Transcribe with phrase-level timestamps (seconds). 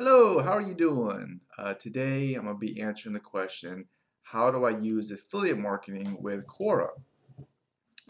[0.00, 1.40] Hello, how are you doing?
[1.58, 3.84] Uh, today I'm going to be answering the question,
[4.22, 6.90] how do I use affiliate marketing with Quora?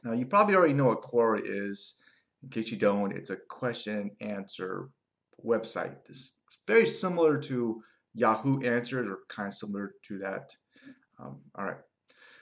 [0.04, 1.95] Now you probably already know what Quora is.
[2.43, 4.90] In case you don't, it's a question and answer
[5.43, 5.96] website.
[6.11, 6.35] It's
[6.66, 7.82] very similar to
[8.12, 10.55] Yahoo Answers or kind of similar to that.
[11.18, 11.80] Um, all right.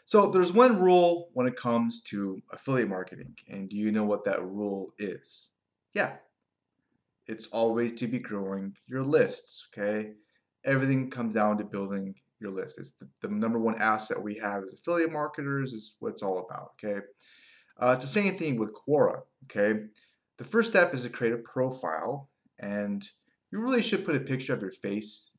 [0.07, 3.37] So there's one rule when it comes to affiliate marketing.
[3.49, 5.51] And do you know what that rule is?
[5.95, 6.17] Yeah,
[7.27, 10.13] it's always to be growing your lists, okay?
[10.65, 12.79] Everything comes down to building your list.
[12.79, 16.47] It's the, the number one asset we have as affiliate marketers is what it's all
[16.49, 17.01] about, okay?
[17.79, 19.81] Uh, it's the same thing with Quora, okay?
[20.39, 23.09] The first step is to create a profile, and
[23.51, 25.31] you really should put a picture of your face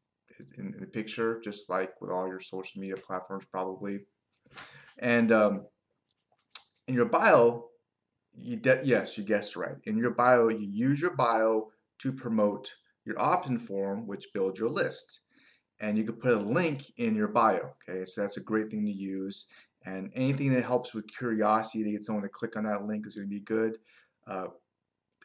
[0.58, 4.00] in, in the picture, just like with all your social media platforms, probably.
[5.00, 5.66] And um,
[6.88, 7.66] in your bio,
[8.40, 9.76] you yes, you guessed right.
[9.86, 12.74] In your bio, you use your bio to promote
[13.06, 15.22] your opt-in form, which builds your list.
[15.80, 18.06] And you can put a link in your bio, okay?
[18.06, 19.46] So that's a great thing to use.
[19.86, 23.16] And anything that helps with curiosity to get someone to click on that link is
[23.16, 23.78] going to be good.
[24.26, 24.48] Uh,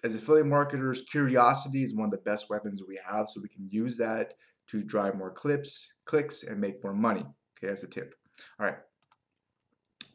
[0.05, 3.69] as affiliate marketers, curiosity is one of the best weapons we have, so we can
[3.71, 4.35] use that
[4.69, 7.25] to drive more clips, clicks, and make more money.
[7.57, 8.15] Okay, that's a tip.
[8.59, 8.79] All right.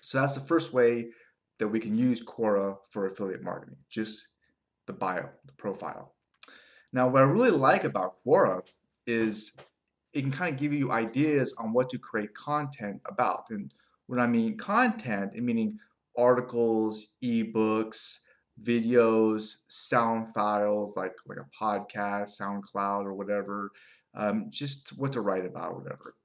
[0.02, 1.10] So that's the first way
[1.60, 4.28] that we can use Quora for affiliate marketing, just
[4.86, 6.17] the bio, the profile.
[6.94, 8.62] Now, what I really like about Quora
[9.06, 9.52] is
[10.14, 13.46] it can kind of give you ideas on what to create content about.
[13.50, 13.74] And
[14.08, 15.80] when I mean content, I meaning
[16.18, 18.20] articles, ebooks,
[18.64, 23.72] videos, sound files like like a podcast, SoundCloud, or whatever.
[24.16, 26.16] Um, just what to write about, or whatever.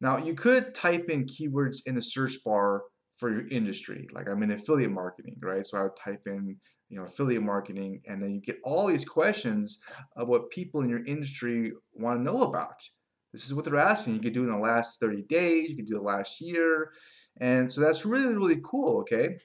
[0.00, 2.82] Now, you could type in keywords in the search bar
[3.16, 4.06] for your industry.
[4.12, 5.66] Like I'm in affiliate marketing, right?
[5.66, 6.56] So I would type in
[6.94, 9.80] you know affiliate marketing and then you get all these questions
[10.14, 12.80] of what people in your industry want to know about.
[13.32, 14.14] This is what they're asking.
[14.14, 16.92] You could do it in the last 30 days you could do it last year.
[17.40, 19.38] And so that's really really cool okay?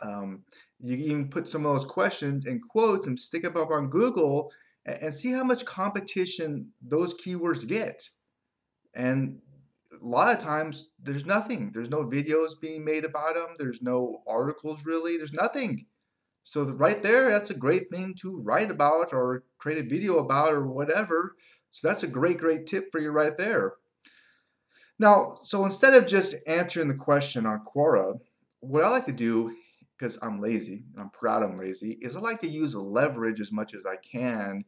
[0.00, 0.44] Um,
[0.82, 3.90] you can even put some of those questions in quotes and stick them up on
[3.90, 4.50] google
[4.86, 8.02] and, and see how much competition those keywords get.
[8.94, 9.40] And
[9.92, 11.70] a lot of times there's nothing.
[11.74, 15.18] There's no videos being made about them there's no articles really.
[15.18, 15.84] There's nothing
[16.44, 20.52] so right there, that's a great thing to write about or create a video about
[20.52, 21.36] or whatever.
[21.70, 23.74] So that's a great, great tip for you right there.
[24.98, 28.18] Now, so instead of just answering the question on Quora,
[28.60, 29.56] what I like to do,
[29.96, 33.74] because I'm lazy, I'm proud I'm lazy, is I like to use leverage as much
[33.74, 34.64] as I can.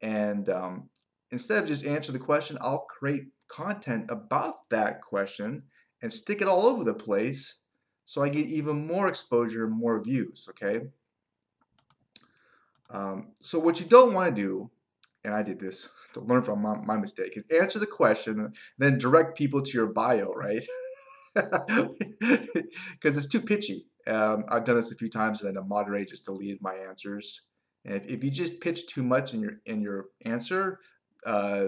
[0.00, 0.88] And um,
[1.30, 5.64] instead of just answer the question, I'll create content about that question
[6.02, 7.60] and stick it all over the place
[8.04, 10.86] so I get even more exposure, more views, okay?
[12.90, 14.70] Um, so what you don't want to do,
[15.24, 18.98] and I did this to learn from my, my mistake, is answer the question, then
[18.98, 20.64] direct people to your bio, right?
[22.20, 23.86] Because it's too pitchy.
[24.08, 27.42] Um, I've done this a few times, and then the moderator just deleted my answers.
[27.84, 30.80] And if, if you just pitch too much in your in your answer,
[31.24, 31.66] uh,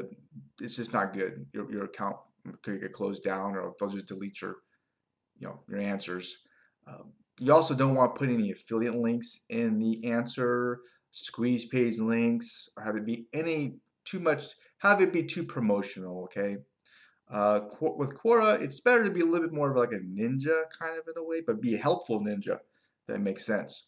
[0.61, 1.47] it's just not good.
[1.53, 2.17] Your, your account
[2.63, 4.57] could get closed down, or they'll just delete your
[5.39, 6.39] you know your answers.
[6.89, 10.81] Um, you also don't want to put any affiliate links in the answer
[11.13, 14.45] squeeze page links or have it be any too much,
[14.79, 16.57] have it be too promotional, okay?
[17.33, 20.63] Uh, with Quora, it's better to be a little bit more of like a ninja
[20.79, 22.59] kind of in a way, but be a helpful ninja.
[23.07, 23.87] That makes sense.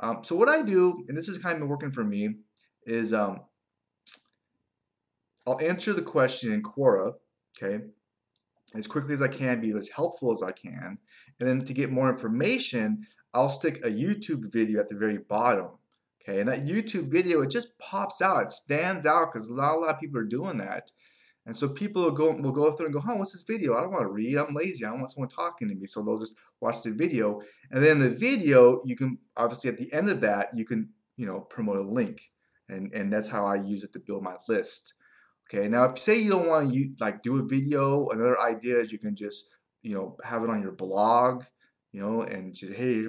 [0.00, 2.36] Um, so what I do, and this has kind of working for me,
[2.86, 3.40] is um,
[5.46, 7.14] I'll answer the question in Quora,
[7.56, 7.84] okay,
[8.74, 10.98] as quickly as I can, be as helpful as I can,
[11.40, 15.68] and then to get more information, I'll stick a YouTube video at the very bottom.
[16.28, 18.42] Okay, and that YouTube video, it just pops out.
[18.42, 20.90] It stands out because not a lot of people are doing that.
[21.46, 23.74] And so people will go will go through and go, huh, what's this video?
[23.74, 24.36] I don't want to read.
[24.36, 24.84] I'm lazy.
[24.84, 25.86] I don't want someone talking to me.
[25.86, 27.40] So they'll just watch the video.
[27.70, 31.24] And then the video, you can obviously at the end of that, you can, you
[31.24, 32.20] know, promote a link.
[32.68, 34.92] And and that's how I use it to build my list.
[35.50, 38.92] Okay, now if say you don't want to like do a video, another idea is
[38.92, 39.48] you can just,
[39.80, 41.44] you know, have it on your blog
[41.98, 43.06] you know, and just hey,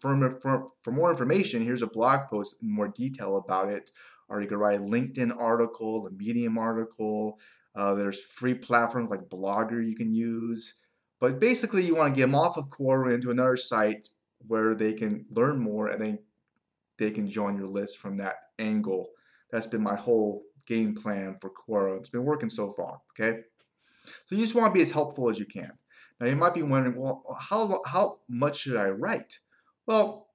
[0.00, 3.92] for, for, for more information, here's a blog post in more detail about it.
[4.28, 7.38] Or you could write a LinkedIn article, a Medium article.
[7.76, 10.74] Uh, there's free platforms like Blogger you can use.
[11.20, 14.08] But basically, you want to get them off of Quora into another site
[14.48, 16.18] where they can learn more and then
[16.98, 19.10] they can join your list from that angle.
[19.52, 21.98] That's been my whole game plan for Quora.
[22.00, 23.42] It's been working so far, okay?
[24.26, 25.70] So you just want to be as helpful as you can.
[26.20, 29.38] Now you might be wondering, well, how, how much should I write?
[29.86, 30.28] Well,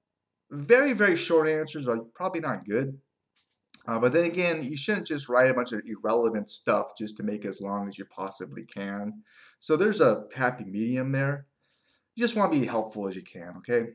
[0.50, 2.98] very, very short answers are probably not good.
[3.86, 7.22] Uh, but then again, you shouldn't just write a bunch of irrelevant stuff just to
[7.22, 9.22] make as long as you possibly can.
[9.58, 11.46] So there's a happy medium there.
[12.14, 13.92] You just want to be helpful as you can, okay?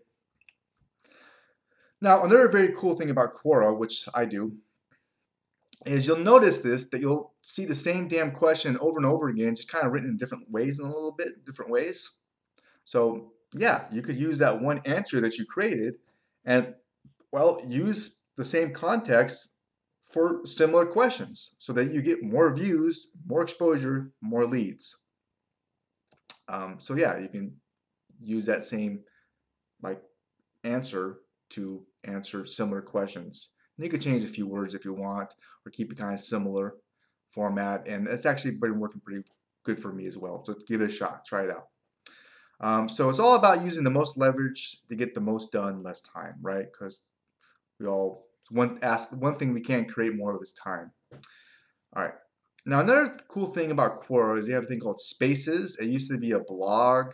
[2.01, 4.57] Now, another very cool thing about Quora, which I do,
[5.85, 9.55] is you'll notice this, that you'll see the same damn question over and over again,
[9.55, 12.11] just kind of written in different ways in a little bit, different ways.
[12.83, 15.95] So yeah, you could use that one answer that you created
[16.43, 16.73] and,
[17.31, 19.49] well, use the same context
[20.11, 24.97] for similar questions so that you get more views, more exposure, more leads.
[26.47, 27.55] Um, so yeah, you can
[28.21, 29.01] use that same
[29.81, 30.01] like
[30.63, 31.17] answer
[31.49, 33.49] to answer similar questions.
[33.77, 35.35] And you could change a few words if you want,
[35.65, 36.75] or keep it kind of similar
[37.31, 37.87] format.
[37.87, 39.23] And it's actually been working pretty
[39.63, 40.43] good for me as well.
[40.45, 41.67] So give it a shot, try it out.
[42.61, 46.01] Um, so it's all about using the most leverage to get the most done less
[46.01, 46.67] time, right?
[46.71, 47.01] Because
[47.79, 50.91] we all one ask one thing we can't create more of is time.
[51.95, 52.13] All right.
[52.65, 55.77] Now another cool thing about Quora is they have a thing called Spaces.
[55.77, 57.13] It used to be a blog,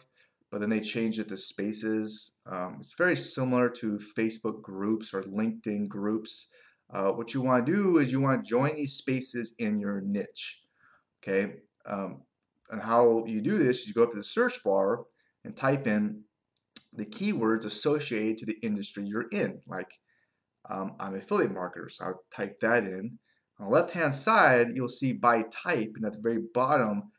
[0.51, 2.33] but then they changed it to Spaces.
[2.45, 6.47] Um, it's very similar to Facebook groups or LinkedIn groups.
[6.93, 10.01] Uh, what you want to do is you want to join these spaces in your
[10.01, 10.59] niche.
[11.23, 11.53] Okay.
[11.85, 12.23] Um,
[12.69, 15.05] and how you do this is you go up to the search bar
[15.43, 16.23] and type in
[16.93, 19.61] the keywords associated to the industry you're in.
[19.65, 19.99] Like
[20.69, 23.19] um, I'm an affiliate marketer, so I'll type that in.
[23.59, 27.11] On the left hand side, you'll see by type, and at the very bottom,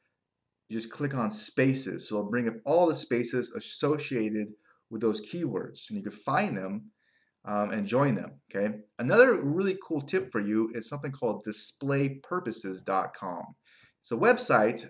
[0.73, 2.09] you just click on spaces.
[2.09, 4.49] So it'll bring up all the spaces associated
[4.91, 6.91] with those keywords, and you can find them
[7.45, 8.41] um, and join them.
[8.51, 8.77] Okay.
[8.99, 13.45] Another really cool tip for you is something called displaypurposes.com.
[14.03, 14.89] It's a website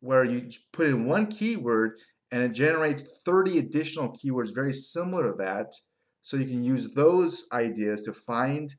[0.00, 1.98] where you put in one keyword
[2.30, 5.72] and it generates 30 additional keywords very similar to that.
[6.22, 8.74] So you can use those ideas to find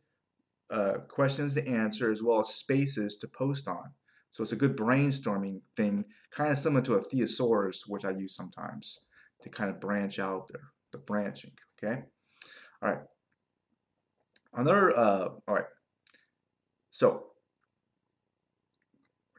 [0.70, 3.92] uh, questions to answer as well as spaces to post on.
[4.32, 8.36] So it's a good brainstorming thing, kind of similar to a thesaurus, which I use
[8.36, 9.00] sometimes
[9.42, 11.52] to kind of branch out there, the branching,
[11.84, 12.04] okay?
[12.82, 13.02] All right.
[14.54, 15.66] Another, uh, all right.
[16.92, 17.32] So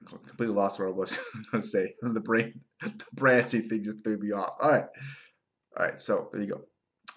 [0.06, 1.18] completely lost where I was
[1.50, 1.94] going to say.
[2.02, 4.54] the brain, the branching thing just threw me off.
[4.60, 4.86] All right,
[5.76, 6.00] all right.
[6.00, 6.62] So there you go.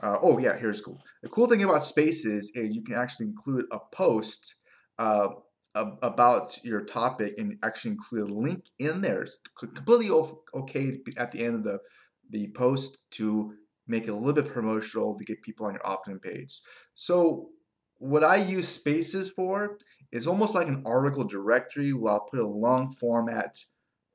[0.03, 1.01] Uh, oh yeah, here's cool.
[1.23, 4.55] The cool thing about Spaces is you can actually include a post
[4.99, 5.29] uh,
[5.75, 9.23] about your topic and actually include a link in there.
[9.23, 11.79] It's completely okay at the end of the
[12.31, 13.53] the post to
[13.87, 16.61] make it a little bit promotional to get people on your opt-in page.
[16.95, 17.49] So
[17.97, 19.77] what I use Spaces for
[20.11, 23.63] is almost like an article directory where I'll put a long format,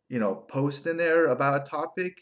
[0.08, 2.18] you know, post in there about a topic.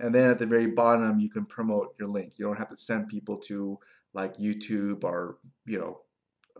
[0.00, 2.32] And then at the very bottom, you can promote your link.
[2.36, 3.78] You don't have to send people to
[4.12, 6.00] like YouTube or, you know,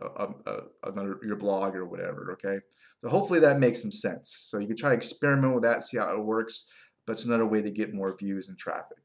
[0.01, 2.31] a, a, another your blog or whatever.
[2.33, 2.59] Okay.
[3.01, 4.45] So hopefully that makes some sense.
[4.47, 6.65] So you can try experiment with that, see how it works.
[7.05, 9.03] But it's another way to get more views and traffic.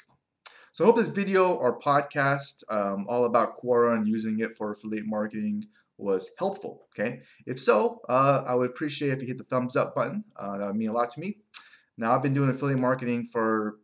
[0.78, 4.70] So I hope this video or podcast um, all about Quora and using it for
[4.70, 5.64] affiliate marketing
[5.96, 6.86] was helpful.
[6.94, 10.22] Okay, if so, uh, I would appreciate if you hit the thumbs up button.
[10.36, 11.38] Uh, that would mean a lot to me.
[11.96, 13.78] Now I've been doing affiliate marketing for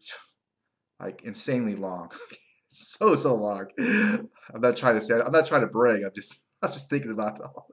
[1.01, 2.13] like insanely long,
[2.71, 3.67] so so long.
[3.81, 6.05] I'm not trying to say I'm not trying to brag.
[6.05, 7.69] I'm just I'm just thinking about all.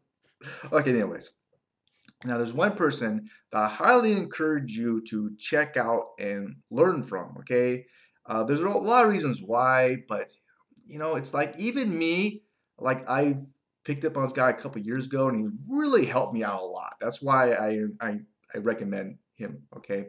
[0.72, 1.32] Okay, anyways.
[2.24, 7.36] Now, there's one person that I highly encourage you to check out and learn from.
[7.40, 7.86] Okay,
[8.28, 10.32] uh, there's a lot of reasons why, but
[10.88, 12.44] you know, it's like even me,
[12.78, 13.38] like I
[13.84, 16.62] picked up on this guy a couple years ago, and he really helped me out
[16.62, 16.96] a lot.
[17.02, 18.20] That's why I I,
[18.54, 19.64] I recommend him.
[19.78, 20.08] Okay.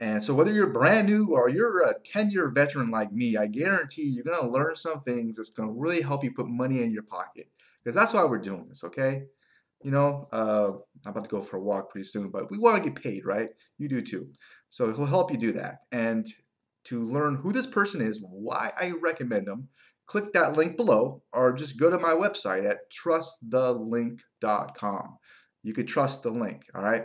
[0.00, 4.02] And so whether you're brand new or you're a 10-year veteran like me, I guarantee
[4.02, 6.92] you're going to learn some things that's going to really help you put money in
[6.92, 7.48] your pocket.
[7.88, 9.22] Because that's why we're doing this, okay?
[9.82, 10.72] You know, uh,
[11.06, 13.24] I'm about to go for a walk pretty soon, but we want to get paid,
[13.24, 13.48] right?
[13.78, 14.28] You do too.
[14.68, 15.78] So he'll help you do that.
[15.90, 16.30] And
[16.84, 19.68] to learn who this person is, why I recommend them,
[20.04, 25.18] click that link below or just go to my website at trustthelink.com.
[25.62, 27.04] You could trust the link, all right?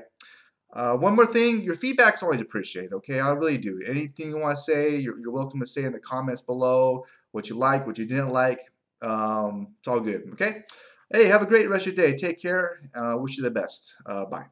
[0.73, 3.21] Uh, one more thing, your feedback's always appreciated, okay?
[3.21, 3.81] I really do.
[3.87, 7.47] Anything you want to say, you're, you're, welcome to say in the comments below what
[7.47, 8.59] you like, what you didn't like.
[9.03, 10.63] Um, it's all good, okay?
[11.11, 12.17] Hey, have a great rest of your day.
[12.17, 12.89] Take care.
[12.95, 13.93] Uh, wish you the best.
[14.05, 14.45] Uh, bye.